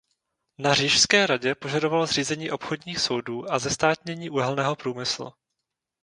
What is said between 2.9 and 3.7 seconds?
soudů a